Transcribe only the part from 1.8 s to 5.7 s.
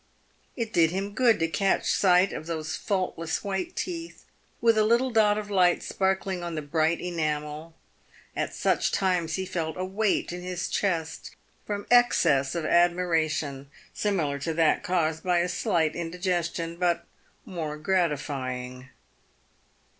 sight of those faultless white teeth, with a little dot of